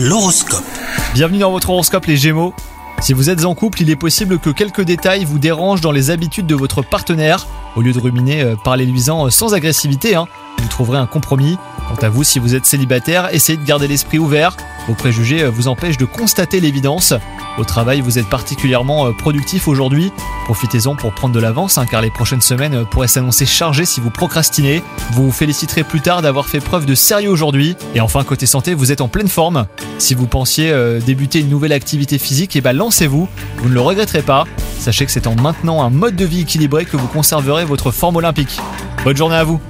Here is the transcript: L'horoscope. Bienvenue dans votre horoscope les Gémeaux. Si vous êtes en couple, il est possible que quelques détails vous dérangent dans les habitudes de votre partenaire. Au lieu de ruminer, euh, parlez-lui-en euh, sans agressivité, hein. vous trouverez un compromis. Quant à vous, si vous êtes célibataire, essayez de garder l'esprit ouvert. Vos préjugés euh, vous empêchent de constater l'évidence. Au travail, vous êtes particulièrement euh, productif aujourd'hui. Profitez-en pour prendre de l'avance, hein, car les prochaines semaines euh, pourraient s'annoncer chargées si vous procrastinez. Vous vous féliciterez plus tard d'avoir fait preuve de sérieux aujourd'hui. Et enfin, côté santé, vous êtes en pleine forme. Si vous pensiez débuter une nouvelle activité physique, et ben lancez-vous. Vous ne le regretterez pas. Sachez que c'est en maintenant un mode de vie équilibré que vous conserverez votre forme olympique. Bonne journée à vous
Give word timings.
L'horoscope. 0.00 0.62
Bienvenue 1.12 1.38
dans 1.38 1.50
votre 1.50 1.70
horoscope 1.70 2.06
les 2.06 2.16
Gémeaux. 2.16 2.54
Si 3.00 3.12
vous 3.12 3.30
êtes 3.30 3.44
en 3.44 3.56
couple, 3.56 3.82
il 3.82 3.90
est 3.90 3.96
possible 3.96 4.38
que 4.38 4.50
quelques 4.50 4.82
détails 4.82 5.24
vous 5.24 5.40
dérangent 5.40 5.80
dans 5.80 5.90
les 5.90 6.10
habitudes 6.10 6.46
de 6.46 6.54
votre 6.54 6.82
partenaire. 6.82 7.48
Au 7.74 7.82
lieu 7.82 7.92
de 7.92 7.98
ruminer, 7.98 8.42
euh, 8.42 8.54
parlez-lui-en 8.54 9.26
euh, 9.26 9.30
sans 9.30 9.54
agressivité, 9.54 10.14
hein. 10.14 10.28
vous 10.58 10.68
trouverez 10.68 10.98
un 10.98 11.06
compromis. 11.06 11.58
Quant 11.88 12.06
à 12.06 12.10
vous, 12.10 12.22
si 12.22 12.38
vous 12.38 12.54
êtes 12.54 12.66
célibataire, 12.66 13.30
essayez 13.32 13.56
de 13.56 13.64
garder 13.64 13.88
l'esprit 13.88 14.18
ouvert. 14.18 14.54
Vos 14.88 14.94
préjugés 14.94 15.42
euh, 15.42 15.50
vous 15.50 15.68
empêchent 15.68 15.96
de 15.96 16.04
constater 16.04 16.60
l'évidence. 16.60 17.14
Au 17.56 17.64
travail, 17.64 18.02
vous 18.02 18.18
êtes 18.18 18.28
particulièrement 18.28 19.06
euh, 19.06 19.12
productif 19.12 19.68
aujourd'hui. 19.68 20.12
Profitez-en 20.44 20.96
pour 20.96 21.14
prendre 21.14 21.34
de 21.34 21.40
l'avance, 21.40 21.78
hein, 21.78 21.86
car 21.90 22.02
les 22.02 22.10
prochaines 22.10 22.42
semaines 22.42 22.74
euh, 22.74 22.84
pourraient 22.84 23.08
s'annoncer 23.08 23.46
chargées 23.46 23.86
si 23.86 24.02
vous 24.02 24.10
procrastinez. 24.10 24.82
Vous 25.12 25.26
vous 25.26 25.32
féliciterez 25.32 25.82
plus 25.82 26.02
tard 26.02 26.20
d'avoir 26.20 26.46
fait 26.46 26.60
preuve 26.60 26.84
de 26.84 26.94
sérieux 26.94 27.30
aujourd'hui. 27.30 27.74
Et 27.94 28.02
enfin, 28.02 28.22
côté 28.22 28.44
santé, 28.44 28.74
vous 28.74 28.92
êtes 28.92 29.00
en 29.00 29.08
pleine 29.08 29.28
forme. 29.28 29.66
Si 29.96 30.14
vous 30.14 30.26
pensiez 30.26 30.72
débuter 31.04 31.40
une 31.40 31.48
nouvelle 31.48 31.72
activité 31.72 32.18
physique, 32.18 32.54
et 32.54 32.60
ben 32.60 32.74
lancez-vous. 32.74 33.28
Vous 33.58 33.68
ne 33.68 33.74
le 33.74 33.80
regretterez 33.80 34.22
pas. 34.22 34.44
Sachez 34.78 35.06
que 35.06 35.10
c'est 35.10 35.26
en 35.26 35.34
maintenant 35.34 35.82
un 35.82 35.90
mode 35.90 36.16
de 36.16 36.24
vie 36.24 36.42
équilibré 36.42 36.84
que 36.84 36.96
vous 36.96 37.08
conserverez 37.08 37.64
votre 37.64 37.90
forme 37.90 38.16
olympique. 38.16 38.60
Bonne 39.04 39.16
journée 39.16 39.36
à 39.36 39.44
vous 39.44 39.60